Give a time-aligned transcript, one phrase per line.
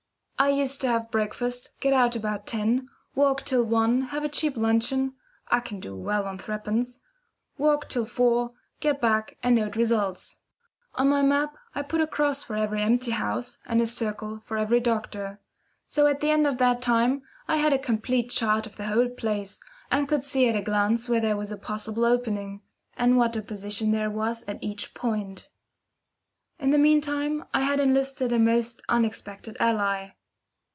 [0.39, 4.57] I used to have breakfast, get out about ten, walk till one, have a cheap
[4.57, 5.13] luncheon
[5.49, 6.99] (I can do well on three pence),
[7.59, 10.37] walk till four, get back and note results.
[10.95, 14.57] On my map I put a cross for every empty house and a circle for
[14.57, 15.39] every doctor.
[15.85, 19.09] So at the end of that time I had a complete chart of the whole
[19.09, 19.59] place,
[19.91, 22.63] and could see at a glance where there was a possible opening,
[22.97, 25.49] and what opposition there was at each point.
[26.57, 30.13] In the meantime I had enlisted a most unexpected ally.